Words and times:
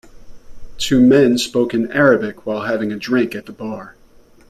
Two 0.79 0.99
men 0.99 1.37
spoke 1.37 1.75
in 1.75 1.91
Arabic 1.91 2.43
while 2.43 2.63
having 2.65 2.91
a 2.91 2.95
drink 2.97 3.35
at 3.35 3.45
the 3.45 3.51
bar. 3.51 3.95